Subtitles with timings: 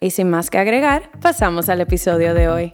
[0.00, 2.70] Y sin más que agregar, pasamos al episodio de hoy.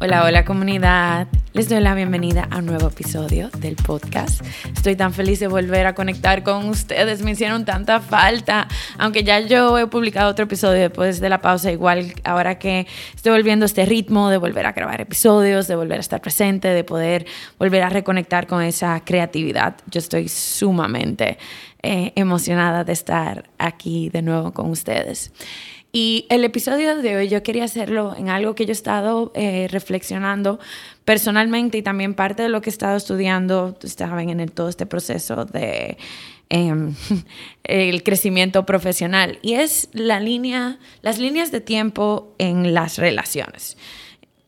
[0.00, 1.28] Hola, hola comunidad.
[1.52, 4.44] Les doy la bienvenida a un nuevo episodio del podcast.
[4.74, 7.22] Estoy tan feliz de volver a conectar con ustedes.
[7.22, 8.66] Me hicieron tanta falta.
[8.98, 13.30] Aunque ya yo he publicado otro episodio después de la pausa, igual ahora que estoy
[13.32, 16.82] volviendo a este ritmo de volver a grabar episodios, de volver a estar presente, de
[16.82, 17.26] poder
[17.58, 19.76] volver a reconectar con esa creatividad.
[19.88, 21.38] Yo estoy sumamente
[21.82, 25.32] eh, emocionada de estar aquí de nuevo con ustedes.
[25.94, 29.68] Y el episodio de hoy yo quería hacerlo en algo que yo he estado eh,
[29.70, 30.58] reflexionando
[31.04, 35.44] personalmente y también parte de lo que he estado estudiando, estaban en todo este proceso
[35.44, 35.98] de
[36.48, 36.94] em,
[37.64, 43.76] el crecimiento profesional y es la línea, las líneas de tiempo en las relaciones.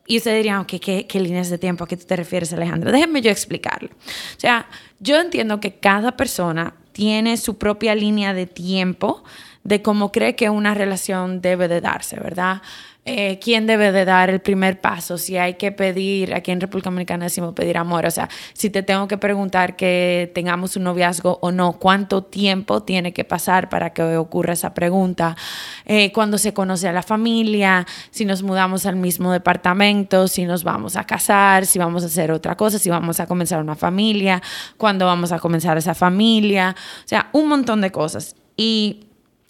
[0.07, 1.83] Y usted diría, okay, ¿qué, ¿qué, líneas de tiempo?
[1.83, 2.91] ¿A qué te refieres, Alejandra?
[2.91, 3.89] Déjenme yo explicarlo.
[3.89, 4.67] O sea,
[4.99, 9.21] yo entiendo que cada persona tiene su propia línea de tiempo
[9.65, 12.61] de cómo cree que una relación debe de darse, ¿verdad?
[13.07, 16.89] Eh, quién debe de dar el primer paso, si hay que pedir, aquí en República
[16.89, 21.37] Dominicana decimos pedir amor, o sea, si te tengo que preguntar que tengamos un noviazgo
[21.43, 25.37] o no, cuánto tiempo tiene que pasar para que ocurra esa pregunta,
[25.85, 30.63] eh, cuando se conoce a la familia, si nos mudamos al mismo departamento, si nos
[30.63, 34.41] vamos a casar, si vamos a hacer otra cosa, si vamos a comenzar una familia,
[34.77, 38.35] cuándo vamos a comenzar esa familia, o sea, un montón de cosas.
[38.57, 39.01] Y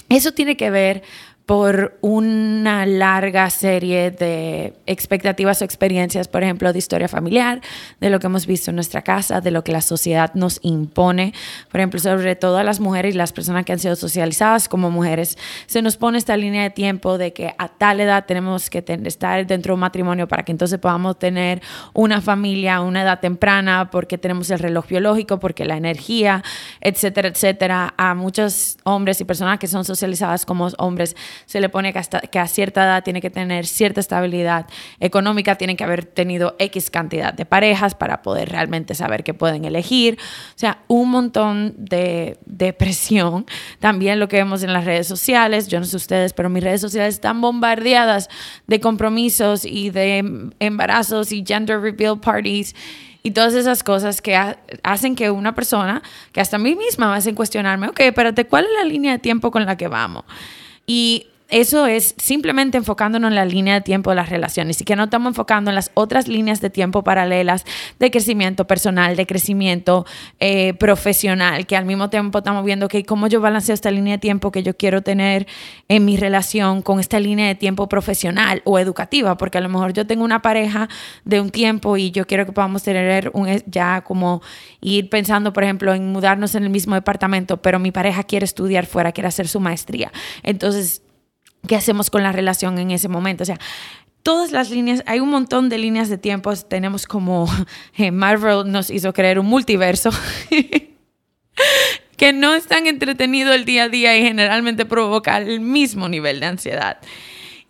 [0.09, 1.03] eso tiene que ver
[1.45, 7.61] por una larga serie de expectativas o experiencias, por ejemplo, de historia familiar,
[7.99, 11.33] de lo que hemos visto en nuestra casa, de lo que la sociedad nos impone,
[11.69, 14.89] por ejemplo, sobre todo a las mujeres y las personas que han sido socializadas como
[14.89, 18.83] mujeres, se nos pone esta línea de tiempo de que a tal edad tenemos que
[19.05, 21.61] estar dentro de un matrimonio para que entonces podamos tener
[21.93, 26.43] una familia a una edad temprana, porque tenemos el reloj biológico, porque la energía,
[26.81, 27.93] etcétera, etcétera.
[27.97, 31.15] A muchos hombres y personas que son socializadas como hombres,
[31.45, 34.67] se le pone que, hasta, que a cierta edad tiene que tener cierta estabilidad
[34.99, 39.65] económica, tienen que haber tenido X cantidad de parejas para poder realmente saber qué pueden
[39.65, 40.17] elegir.
[40.49, 43.45] O sea, un montón de, de presión.
[43.79, 46.81] También lo que vemos en las redes sociales, yo no sé ustedes, pero mis redes
[46.81, 48.29] sociales están bombardeadas
[48.67, 52.75] de compromisos y de embarazos y gender reveal parties
[53.25, 54.39] y todas esas cosas que
[54.83, 58.69] hacen que una persona, que hasta mí misma me hacen cuestionarme, ok, espérate, ¿cuál es
[58.77, 60.25] la línea de tiempo con la que vamos?
[60.87, 64.95] Y eso es simplemente enfocándonos en la línea de tiempo de las relaciones y que
[64.95, 67.65] no estamos enfocando en las otras líneas de tiempo paralelas
[67.99, 70.07] de crecimiento personal, de crecimiento
[70.39, 74.17] eh, profesional, que al mismo tiempo estamos viendo que cómo yo balanceo esta línea de
[74.17, 75.45] tiempo que yo quiero tener
[75.87, 79.93] en mi relación con esta línea de tiempo profesional o educativa, porque a lo mejor
[79.93, 80.89] yo tengo una pareja
[81.25, 84.41] de un tiempo y yo quiero que podamos tener un, ya como
[84.81, 88.87] ir pensando, por ejemplo, en mudarnos en el mismo departamento, pero mi pareja quiere estudiar
[88.87, 90.11] fuera, quiere hacer su maestría.
[90.41, 91.03] Entonces,
[91.65, 93.43] qué hacemos con la relación en ese momento.
[93.43, 93.59] O sea,
[94.23, 96.67] todas las líneas, hay un montón de líneas de tiempos.
[96.67, 97.47] Tenemos como
[97.97, 100.09] eh, Marvel nos hizo creer un multiverso.
[102.17, 106.39] que no es tan entretenido el día a día y generalmente provoca el mismo nivel
[106.39, 106.97] de ansiedad.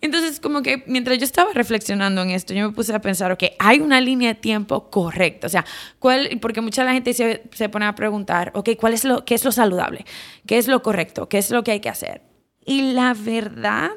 [0.00, 3.44] Entonces, como que mientras yo estaba reflexionando en esto, yo me puse a pensar, ok,
[3.58, 5.46] hay una línea de tiempo correcta.
[5.46, 5.64] O sea,
[5.98, 6.38] ¿cuál?
[6.40, 9.44] Porque mucha la gente se, se pone a preguntar, ok, ¿cuál es lo, ¿qué es
[9.44, 10.04] lo saludable?
[10.46, 11.28] ¿Qué es lo correcto?
[11.28, 12.22] ¿Qué es lo que hay que hacer?
[12.66, 13.92] Y la verdad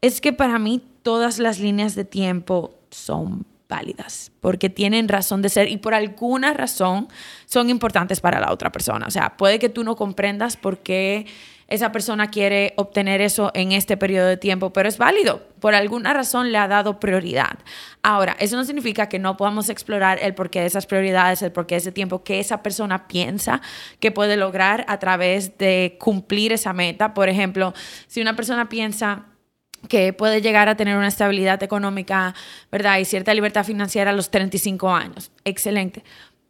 [0.00, 5.48] es que para mí todas las líneas de tiempo son válidas, porque tienen razón de
[5.48, 7.08] ser y por alguna razón
[7.46, 9.06] son importantes para la otra persona.
[9.06, 11.26] O sea, puede que tú no comprendas por qué
[11.68, 15.42] esa persona quiere obtener eso en este periodo de tiempo, pero es válido.
[15.58, 17.58] Por alguna razón le ha dado prioridad.
[18.02, 21.74] Ahora, eso no significa que no podamos explorar el porqué de esas prioridades, el porqué
[21.74, 23.60] de ese tiempo que esa persona piensa
[23.98, 27.14] que puede lograr a través de cumplir esa meta.
[27.14, 27.74] Por ejemplo,
[28.06, 29.24] si una persona piensa
[29.88, 32.34] que puede llegar a tener una estabilidad económica,
[32.70, 32.98] ¿verdad?
[32.98, 35.32] Y cierta libertad financiera a los 35 años.
[35.44, 36.02] Excelente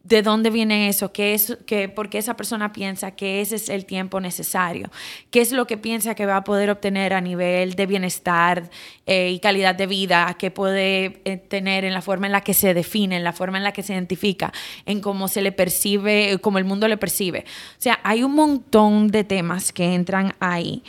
[0.06, 3.68] de dónde viene eso, ¿Qué es, qué, por qué esa persona piensa que ese es
[3.68, 4.88] el tiempo necesario,
[5.30, 8.70] qué es lo que piensa que va a poder obtener a nivel de bienestar
[9.06, 12.54] eh, y calidad de vida, qué puede eh, tener en la forma en la que
[12.54, 14.52] se define, en la forma en la que se identifica,
[14.84, 17.40] en cómo se le percibe, cómo el mundo le percibe.
[17.40, 20.84] O sea, hay un montón de temas que entran ahí.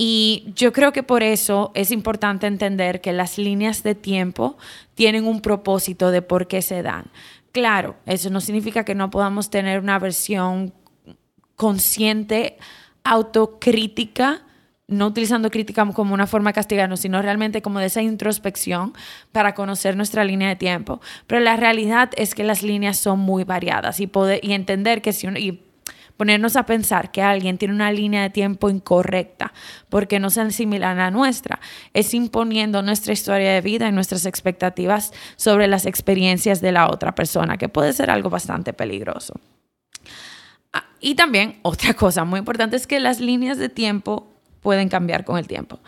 [0.00, 4.56] Y yo creo que por eso es importante entender que las líneas de tiempo
[4.94, 7.10] tienen un propósito de por qué se dan.
[7.52, 10.74] Claro, eso no significa que no podamos tener una versión
[11.56, 12.56] consciente,
[13.04, 14.42] autocrítica,
[14.86, 18.94] no utilizando crítica como una forma de castigarnos, sino realmente como de esa introspección
[19.32, 21.00] para conocer nuestra línea de tiempo.
[21.26, 25.12] Pero la realidad es que las líneas son muy variadas y, poder, y entender que
[25.12, 25.38] si uno,
[26.18, 29.54] ponernos a pensar que alguien tiene una línea de tiempo incorrecta
[29.88, 31.60] porque no se similar a la nuestra,
[31.94, 37.14] es imponiendo nuestra historia de vida y nuestras expectativas sobre las experiencias de la otra
[37.14, 39.34] persona, que puede ser algo bastante peligroso.
[40.72, 44.26] Ah, y también otra cosa muy importante es que las líneas de tiempo
[44.60, 45.78] pueden cambiar con el tiempo.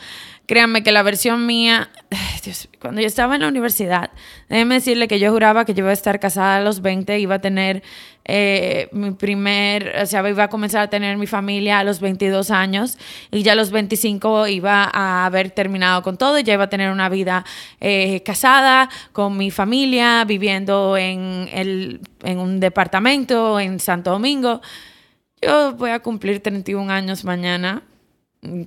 [0.51, 1.91] Créanme que la versión mía,
[2.81, 4.11] cuando yo estaba en la universidad,
[4.49, 7.37] déjenme decirle que yo juraba que yo iba a estar casada a los 20, iba
[7.37, 7.85] a tener
[8.25, 12.51] eh, mi primer, o sea, iba a comenzar a tener mi familia a los 22
[12.51, 12.99] años
[13.31, 16.91] y ya a los 25 iba a haber terminado con todo ya iba a tener
[16.91, 17.45] una vida
[17.79, 24.61] eh, casada con mi familia, viviendo en, el, en un departamento en Santo Domingo.
[25.41, 27.85] Yo voy a cumplir 31 años mañana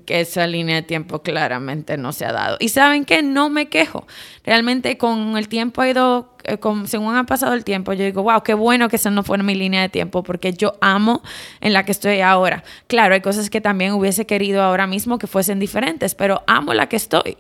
[0.06, 2.58] que esa línea de tiempo claramente no se ha dado.
[2.60, 4.06] Y saben que no me quejo.
[4.44, 8.44] Realmente con el tiempo ha ido, eh, según ha pasado el tiempo, yo digo, wow,
[8.44, 11.24] qué bueno que esa no fuera mi línea de tiempo porque yo amo
[11.60, 12.64] en la que estoy ahora.
[12.86, 16.88] Claro, hay cosas que también hubiese querido ahora mismo que fuesen diferentes, pero amo la
[16.88, 17.38] que estoy.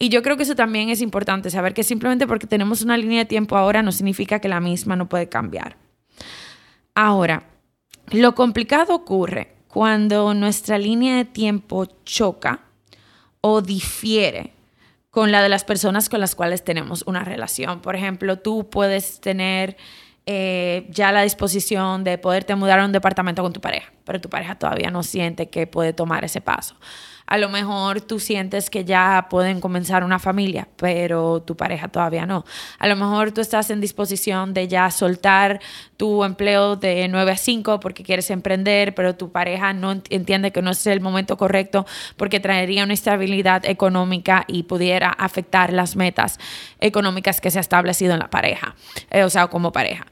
[0.00, 3.20] Y yo creo que eso también es importante, saber que simplemente porque tenemos una línea
[3.20, 5.76] de tiempo ahora no significa que la misma no puede cambiar.
[6.96, 7.44] Ahora,
[8.10, 12.60] lo complicado ocurre cuando nuestra línea de tiempo choca
[13.42, 14.54] o difiere
[15.10, 17.82] con la de las personas con las cuales tenemos una relación.
[17.82, 19.76] Por ejemplo, tú puedes tener
[20.24, 24.30] eh, ya la disposición de poderte mudar a un departamento con tu pareja, pero tu
[24.30, 26.76] pareja todavía no siente que puede tomar ese paso.
[27.26, 32.24] A lo mejor tú sientes que ya pueden comenzar una familia, pero tu pareja todavía
[32.24, 32.44] no.
[32.78, 35.60] A lo mejor tú estás en disposición de ya soltar
[35.96, 40.62] tu empleo de 9 a 5 porque quieres emprender, pero tu pareja no entiende que
[40.62, 41.84] no es el momento correcto
[42.16, 46.38] porque traería una estabilidad económica y pudiera afectar las metas
[46.80, 48.76] económicas que se ha establecido en la pareja,
[49.10, 50.06] eh, o sea, como pareja.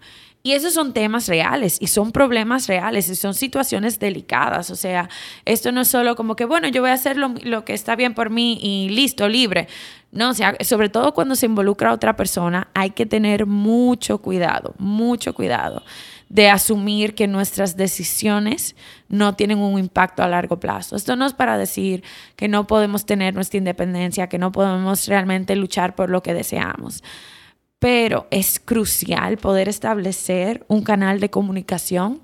[0.47, 4.69] Y esos son temas reales y son problemas reales y son situaciones delicadas.
[4.69, 5.09] O sea,
[5.47, 8.13] esto no es solo como que, bueno, yo voy a hacer lo, que está bien
[8.13, 9.69] por mí y listo, libre.
[10.13, 14.19] No, o sea, sobre todo cuando se involucra a otra persona, hay que tener mucho
[14.19, 15.83] cuidado, mucho cuidado
[16.29, 18.77] de asumir que nuestras decisiones
[19.09, 20.95] no tienen un impacto a largo plazo.
[20.95, 22.05] Esto no es para decir
[22.37, 27.03] que no podemos tener nuestra independencia, que no podemos realmente luchar por lo que deseamos
[27.85, 32.23] pero es crucial poder establecer un canal de comunicación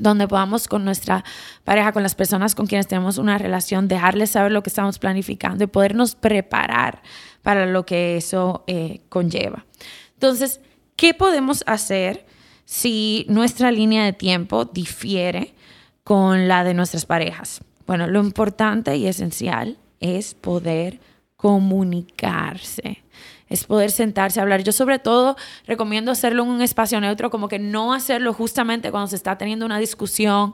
[0.00, 1.24] donde podamos con nuestra
[1.62, 5.62] pareja, con las personas con quienes tenemos una relación, dejarles saber lo que estamos planificando
[5.62, 7.00] y podernos preparar
[7.42, 9.66] para lo que eso eh, conlleva.
[10.14, 10.60] Entonces,
[10.96, 12.26] ¿qué podemos hacer
[12.64, 15.54] si nuestra línea de tiempo difiere
[16.02, 17.60] con la de nuestras parejas?
[17.86, 20.98] Bueno, lo importante y esencial es poder
[21.38, 23.02] comunicarse
[23.48, 24.62] es poder sentarse a hablar.
[24.62, 29.06] Yo sobre todo recomiendo hacerlo en un espacio neutro, como que no hacerlo justamente cuando
[29.06, 30.52] se está teniendo una discusión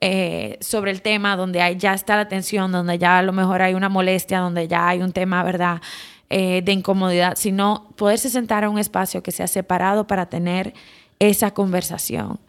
[0.00, 3.62] eh, sobre el tema, donde hay, ya está la tensión, donde ya a lo mejor
[3.62, 5.80] hay una molestia, donde ya hay un tema, ¿verdad?
[6.30, 10.72] Eh, de incomodidad, sino poderse sentar a un espacio que sea separado para tener
[11.18, 12.40] esa conversación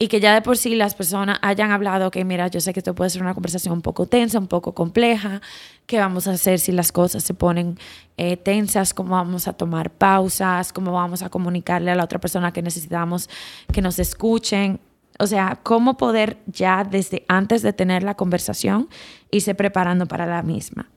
[0.00, 2.80] y que ya de por sí las personas hayan hablado que, mira, yo sé que
[2.80, 5.42] esto puede ser una conversación un poco tensa, un poco compleja,
[5.86, 7.78] qué vamos a hacer si las cosas se ponen
[8.16, 12.52] eh, tensas, cómo vamos a tomar pausas, cómo vamos a comunicarle a la otra persona
[12.52, 13.28] que necesitamos
[13.72, 14.78] que nos escuchen.
[15.18, 18.88] O sea, cómo poder ya desde antes de tener la conversación
[19.32, 20.88] irse preparando para la misma.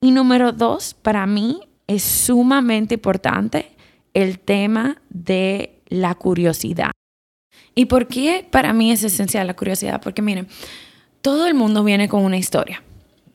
[0.00, 3.76] Y número dos, para mí es sumamente importante
[4.12, 6.90] el tema de la curiosidad.
[7.74, 10.00] ¿Y por qué para mí es esencial la curiosidad?
[10.02, 10.48] Porque miren,
[11.20, 12.82] todo el mundo viene con una historia.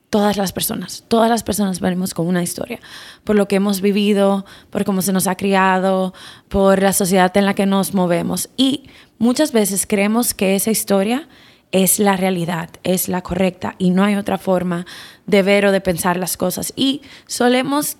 [0.09, 2.79] Todas las personas, todas las personas venimos con una historia,
[3.23, 6.13] por lo que hemos vivido, por cómo se nos ha criado,
[6.49, 8.49] por la sociedad en la que nos movemos.
[8.55, 11.27] Y muchas veces creemos que esa historia
[11.71, 14.85] es la realidad, es la correcta y no hay otra forma
[15.25, 16.71] de ver o de pensar las cosas.
[16.75, 17.97] Y solemos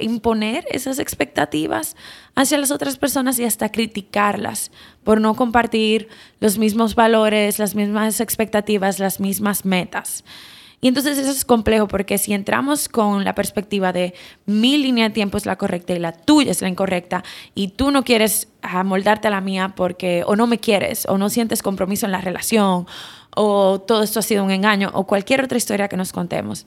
[0.00, 1.96] imponer esas expectativas
[2.34, 4.70] hacia las otras personas y hasta criticarlas
[5.04, 6.08] por no compartir
[6.40, 10.24] los mismos valores, las mismas expectativas, las mismas metas.
[10.80, 14.14] Y entonces eso es complejo porque si entramos con la perspectiva de
[14.46, 17.24] mi línea de tiempo es la correcta y la tuya es la incorrecta
[17.54, 21.30] y tú no quieres amoldarte a la mía porque o no me quieres o no
[21.30, 22.86] sientes compromiso en la relación
[23.34, 26.66] o todo esto ha sido un engaño o cualquier otra historia que nos contemos,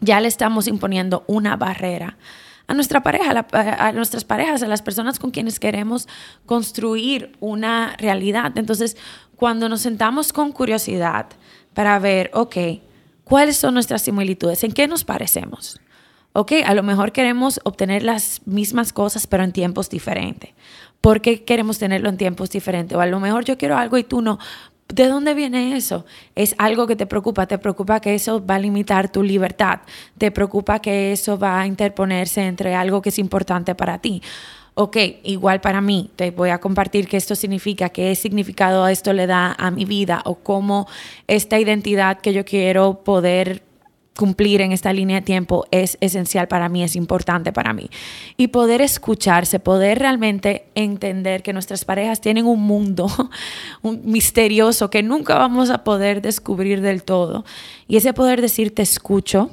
[0.00, 2.18] ya le estamos imponiendo una barrera
[2.66, 6.08] a nuestra pareja, a, nuestras parejas, a las personas con quienes queremos
[6.46, 8.52] construir una realidad.
[8.56, 8.96] Entonces,
[9.36, 11.26] cuando nos sentamos con curiosidad
[11.74, 12.56] para ver, ok,
[13.24, 14.64] ¿cuáles son nuestras similitudes?
[14.64, 15.80] ¿En qué nos parecemos?
[16.32, 20.50] Ok, a lo mejor queremos obtener las mismas cosas, pero en tiempos diferentes.
[21.00, 22.96] ¿Por qué queremos tenerlo en tiempos diferentes?
[22.96, 24.38] O a lo mejor yo quiero algo y tú no.
[24.88, 26.04] ¿De dónde viene eso?
[26.34, 29.80] Es algo que te preocupa, te preocupa que eso va a limitar tu libertad,
[30.18, 34.22] te preocupa que eso va a interponerse entre algo que es importante para ti.
[34.74, 39.26] Ok, igual para mí, te voy a compartir qué esto significa, qué significado esto le
[39.26, 40.88] da a mi vida o cómo
[41.28, 43.62] esta identidad que yo quiero poder
[44.16, 47.90] cumplir en esta línea de tiempo es esencial para mí, es importante para mí.
[48.36, 53.08] Y poder escucharse, poder realmente entender que nuestras parejas tienen un mundo
[53.82, 57.44] un misterioso que nunca vamos a poder descubrir del todo.
[57.88, 59.50] Y ese poder decir te escucho,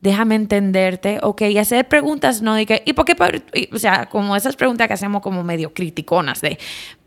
[0.00, 3.16] déjame entenderte, ok, y hacer preguntas, no de que, ¿y por qué?
[3.72, 6.58] O sea, como esas preguntas que hacemos como medio criticonas de,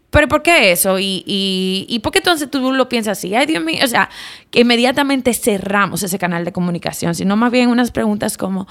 [0.10, 1.00] pero ¿por qué eso?
[1.00, 3.36] ¿Y, y, por qué entonces tú lo piensas así?
[3.36, 4.10] Ay, Dios mío, o sea,
[4.52, 8.68] que inmediatamente cerramos ese canal de comunicación, sino más bien unas preguntas como,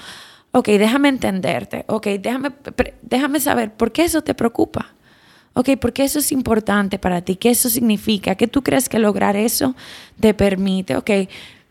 [0.53, 2.53] ok, déjame entenderte, ok, déjame,
[3.03, 4.95] déjame saber por qué eso te preocupa.
[5.53, 7.37] Ok, ¿por qué eso es importante para ti?
[7.37, 8.35] ¿Qué eso significa?
[8.35, 9.75] ¿Qué tú crees que lograr eso
[10.21, 10.97] te permite?
[10.97, 11.11] Ok,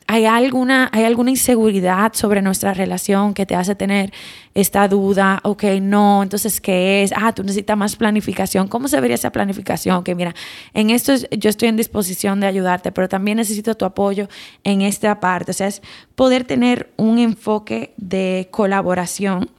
[0.07, 4.13] ¿Hay alguna, ¿Hay alguna inseguridad sobre nuestra relación que te hace tener
[4.53, 5.39] esta duda?
[5.43, 7.11] Ok, no, entonces, ¿qué es?
[7.15, 8.67] Ah, tú necesitas más planificación.
[8.67, 10.03] ¿Cómo se vería esa planificación?
[10.03, 10.35] Que mira,
[10.75, 14.29] en esto yo estoy en disposición de ayudarte, pero también necesito tu apoyo
[14.63, 15.51] en esta parte.
[15.51, 15.81] O sea, es
[16.13, 19.49] poder tener un enfoque de colaboración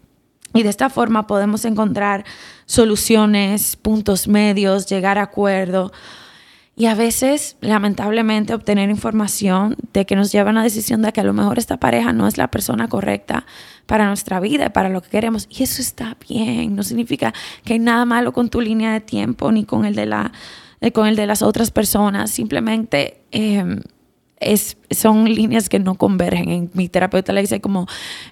[0.54, 2.24] y de esta forma podemos encontrar
[2.66, 5.92] soluciones, puntos medios, llegar a acuerdo
[6.78, 11.22] y a veces, lamentablemente, obtener información de que nos lleva a una decisión de que
[11.22, 13.46] a lo mejor esta pareja no es la persona correcta
[13.86, 15.48] para nuestra vida, para lo que queremos.
[15.48, 16.76] Y eso está bien.
[16.76, 17.32] No significa
[17.64, 20.32] que hay nada malo con tu línea de tiempo ni con el de, la,
[20.82, 22.30] eh, con el de las otras personas.
[22.30, 23.80] Simplemente eh,
[24.90, 26.48] son líneas que no convergen.
[26.50, 27.86] En mi terapeuta le dice como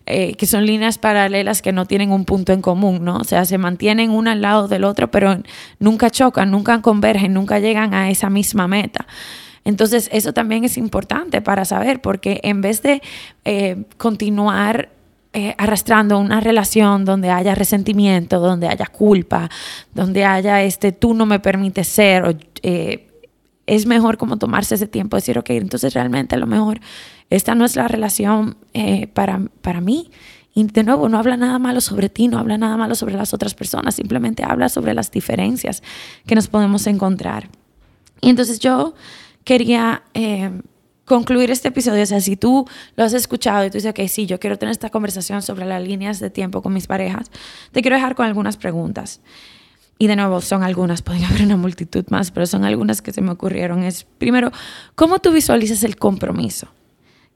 [0.06, 3.16] eh, que son líneas paralelas que no tienen un punto en común, ¿no?
[3.16, 5.38] O sea, se mantienen una al lado del otro, pero
[5.78, 9.06] nunca chocan, nunca convergen, nunca llegan a esa misma meta.
[9.64, 13.00] Entonces, eso también es importante para saber, porque en vez de
[13.46, 14.90] eh, continuar
[15.32, 19.49] eh, arrastrando una relación donde haya resentimiento, donde haya culpa,
[19.94, 22.34] donde haya este tú no me permites ser, o,
[23.66, 26.80] es mejor como tomarse ese tiempo, decir, ok, entonces realmente a lo mejor
[27.30, 30.11] esta no es la relación eh, para, para mí.
[30.54, 33.35] Y de nuevo, no habla nada malo sobre ti, no habla nada malo sobre las
[33.35, 35.83] otras personas, simplemente habla sobre las diferencias
[36.26, 37.49] que nos podemos encontrar.
[38.21, 38.94] Y entonces yo
[39.42, 40.50] quería eh,
[41.04, 42.66] concluir este episodio, o sea, si tú
[42.97, 45.83] lo has escuchado y tú dices, ok, sí, yo quiero tener esta conversación sobre las
[45.83, 47.30] líneas de tiempo con mis parejas,
[47.73, 49.21] te quiero dejar con algunas preguntas.
[49.98, 53.20] Y de nuevo, son algunas, pueden haber una multitud más, pero son algunas que se
[53.20, 53.84] me ocurrieron.
[53.84, 54.50] Es, primero,
[54.94, 56.68] ¿cómo tú visualizas el compromiso?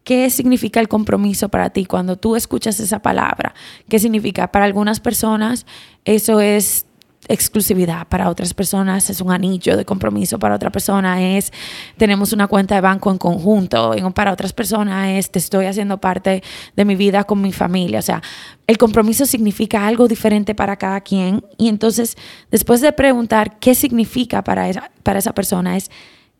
[0.03, 3.55] ¿Qué significa el compromiso para ti cuando tú escuchas esa palabra?
[3.89, 4.51] ¿Qué significa?
[4.51, 5.67] Para algunas personas
[6.05, 6.87] eso es
[7.29, 11.53] exclusividad para otras personas, es un anillo de compromiso para otra persona, es
[11.97, 16.43] tenemos una cuenta de banco en conjunto, para otras personas es te estoy haciendo parte
[16.75, 18.23] de mi vida con mi familia, o sea,
[18.67, 22.17] el compromiso significa algo diferente para cada quien y entonces
[22.51, 25.91] después de preguntar qué significa para esa, para esa persona es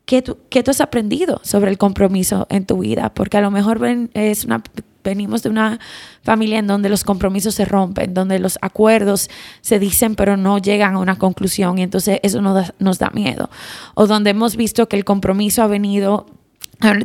[0.05, 3.13] ¿Qué tú, ¿qué tú, has aprendido sobre el compromiso en tu vida?
[3.13, 3.79] Porque a lo mejor
[4.15, 4.63] es una
[5.09, 5.79] venimos de una
[6.23, 9.29] familia en donde los compromisos se rompen, donde los acuerdos
[9.61, 13.09] se dicen pero no llegan a una conclusión y entonces eso nos da, nos da
[13.09, 13.49] miedo.
[13.95, 16.25] O donde hemos visto que el compromiso ha venido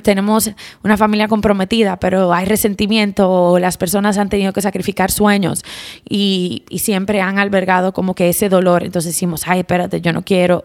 [0.02, 0.52] tenemos
[0.84, 5.64] una familia comprometida, pero hay resentimiento o las personas han tenido que sacrificar sueños
[6.08, 8.84] y, y, siempre han albergado como que ese dolor.
[8.84, 10.62] Entonces decimos, ay, espérate, yo no quiero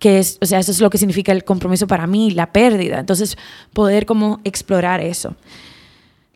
[0.00, 2.98] que es, o sea, eso es lo que significa el compromiso para mí, la pérdida.
[2.98, 3.38] Entonces,
[3.72, 5.36] poder como explorar eso.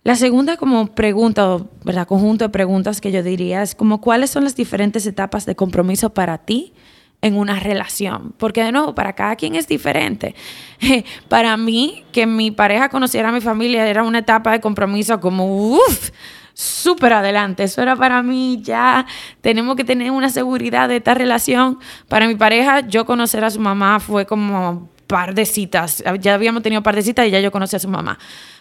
[0.05, 2.07] La segunda como pregunta, ¿verdad?
[2.07, 6.15] Conjunto de preguntas que yo diría es como, ¿cuáles son las diferentes etapas de compromiso
[6.15, 6.73] para ti?
[7.23, 8.35] en una relación.
[8.37, 10.35] Porque de nuevo, para cada quien es diferente.
[11.31, 15.71] Para mí, que mi pareja conociera a mi familia era una etapa de compromiso como,
[15.73, 16.11] uff,
[16.53, 17.63] súper adelante.
[17.63, 19.07] Eso era para mí ya,
[19.41, 21.79] tenemos que tener una seguridad de esta relación.
[22.09, 26.03] Para mi pareja, yo conocer a su mamá fue como par de citas.
[26.21, 28.19] Ya habíamos tenido par de citas y ya yo conocí a su mamá.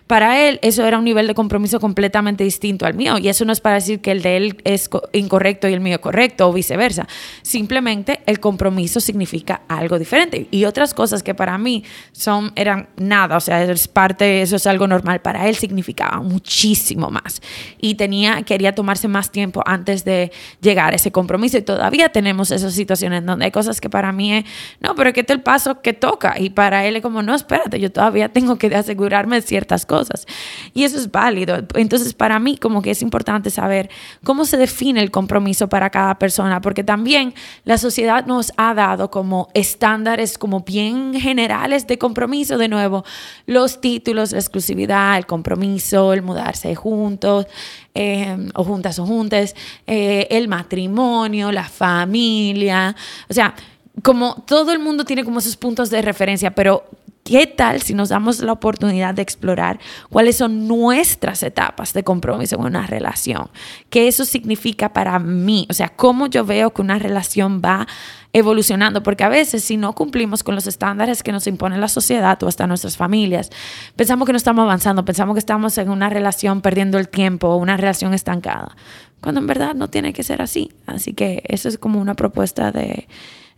[0.07, 3.53] Para él eso era un nivel de compromiso completamente distinto al mío y eso no
[3.53, 7.07] es para decir que el de él es incorrecto y el mío correcto o viceversa.
[7.41, 13.37] Simplemente el compromiso significa algo diferente y otras cosas que para mí son eran nada,
[13.37, 17.41] o sea, es parte eso es algo normal, para él significaba muchísimo más
[17.79, 22.51] y tenía quería tomarse más tiempo antes de llegar a ese compromiso y todavía tenemos
[22.51, 24.45] esas situaciones donde hay cosas que para mí es,
[24.81, 27.35] no, pero que este es el paso que toca y para él es como, no,
[27.35, 30.25] espérate, yo todavía tengo que asegurarme de ciertas cosas.
[30.73, 31.57] Y eso es válido.
[31.75, 33.89] Entonces, para mí, como que es importante saber
[34.23, 37.33] cómo se define el compromiso para cada persona, porque también
[37.65, 43.03] la sociedad nos ha dado como estándares como bien generales de compromiso, de nuevo,
[43.45, 47.47] los títulos, la exclusividad, el compromiso, el mudarse juntos.
[47.95, 52.95] Eh, o juntas o juntes, eh, el matrimonio, la familia,
[53.29, 53.53] o sea,
[54.01, 56.83] como todo el mundo tiene como esos puntos de referencia, pero
[57.23, 62.57] ¿Qué tal si nos damos la oportunidad de explorar cuáles son nuestras etapas de compromiso
[62.57, 63.49] en una relación?
[63.89, 65.65] ¿Qué eso significa para mí?
[65.69, 67.87] O sea, cómo yo veo que una relación va
[68.33, 72.41] evolucionando, porque a veces si no cumplimos con los estándares que nos impone la sociedad
[72.43, 73.51] o hasta nuestras familias,
[73.95, 77.55] pensamos que no estamos avanzando, pensamos que estamos en una relación perdiendo el tiempo o
[77.55, 78.75] una relación estancada,
[79.21, 80.73] cuando en verdad no tiene que ser así.
[80.87, 83.07] Así que eso es como una propuesta de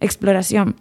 [0.06, 0.76] exploración.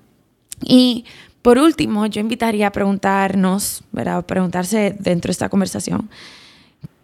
[0.63, 1.05] Y
[1.43, 4.25] por último, yo invitaría a preguntarnos, ¿verdad?
[4.25, 6.09] preguntarse dentro de esta conversación,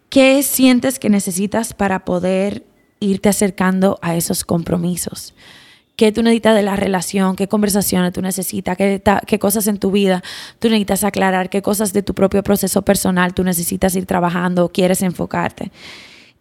[0.09, 2.65] ¿qué sientes que necesitas para poder
[3.01, 5.35] irte acercando a esos compromisos?
[5.97, 7.37] ¿Qué tú necesitas de la relación?
[7.37, 8.79] ¿Qué conversaciones tú necesitas?
[8.79, 10.23] ¿Qué, ¿Qué, cosas en tu vida
[10.59, 11.51] tú necesitas aclarar?
[11.51, 15.71] ¿Qué cosas de tu propio proceso personal tú necesitas ir trabajando o quieres enfocarte?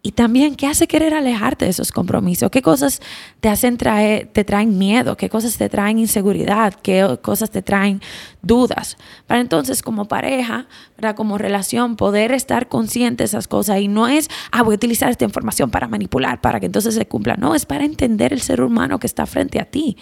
[0.02, 2.50] Y también, ¿qué hace querer alejarte de esos compromisos?
[2.50, 3.02] ¿Qué cosas
[3.40, 5.14] te hacen traer, te traen miedo?
[5.18, 6.72] ¿Qué cosas te traen inseguridad?
[6.72, 8.00] ¿Qué cosas te traen
[8.40, 8.96] dudas?
[9.26, 13.78] Para entonces, como pareja, para como relación, poder estar consciente de esas cosas.
[13.80, 17.06] Y no es, ah, voy a utilizar esta información para manipular, para que entonces se
[17.06, 17.36] cumpla.
[17.36, 19.98] No, es para entender el ser humano que está frente a ti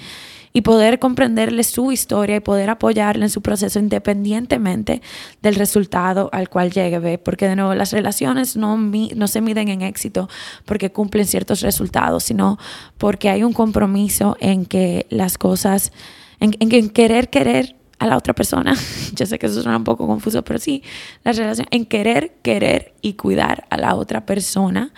[0.58, 5.02] y poder comprenderle su historia y poder apoyarle en su proceso independientemente
[5.40, 9.82] del resultado al cual llegue, porque de nuevo las relaciones no, no se miden en
[9.82, 10.28] éxito
[10.64, 12.58] porque cumplen ciertos resultados, sino
[12.96, 15.92] porque hay un compromiso en que las cosas,
[16.40, 18.74] en, en querer querer a la otra persona.
[19.14, 20.82] Yo sé que eso suena un poco confuso, pero sí,
[21.22, 24.92] la relación en querer, querer y cuidar a la otra persona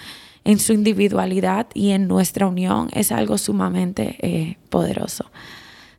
[0.45, 5.31] en su individualidad y en nuestra unión es algo sumamente eh, poderoso.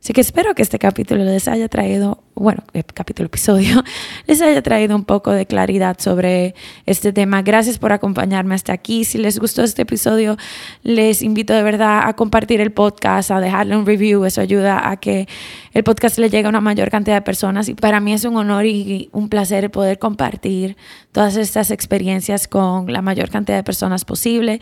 [0.02, 3.84] Así que espero que este capítulo les haya traído, bueno, el capítulo, episodio,
[4.26, 7.42] les haya traído un poco de claridad sobre este tema.
[7.42, 9.04] Gracias por acompañarme hasta aquí.
[9.04, 10.36] Si les gustó este episodio,
[10.82, 14.24] les invito de verdad a compartir el podcast, a dejarle un review.
[14.24, 15.28] Eso ayuda a que
[15.72, 17.68] el podcast le llegue a una mayor cantidad de personas.
[17.68, 20.76] Y para mí es un honor y un placer poder compartir
[21.12, 24.60] todas estas experiencias con la mayor cantidad de personas posible.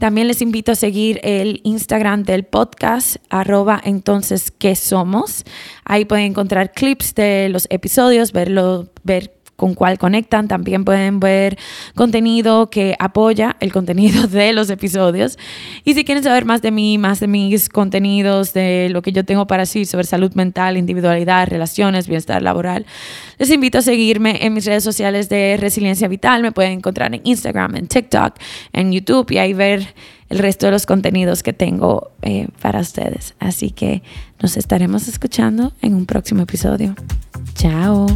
[0.00, 5.44] También les invito a seguir el Instagram del podcast, arroba entonces que somos.
[5.84, 10.48] Ahí pueden encontrar clips de los episodios, verlo, ver con cuál conectan.
[10.48, 11.58] También pueden ver
[11.94, 15.38] contenido que apoya el contenido de los episodios.
[15.84, 19.22] Y si quieren saber más de mí, más de mis contenidos, de lo que yo
[19.24, 22.86] tengo para sí sobre salud mental, individualidad, relaciones, bienestar laboral,
[23.38, 26.40] les invito a seguirme en mis redes sociales de Resiliencia Vital.
[26.40, 28.36] Me pueden encontrar en Instagram, en TikTok,
[28.72, 29.94] en YouTube y ahí ver
[30.30, 33.34] el resto de los contenidos que tengo eh, para ustedes.
[33.38, 34.02] Así que
[34.40, 36.94] nos estaremos escuchando en un próximo episodio.
[37.54, 38.06] Chao.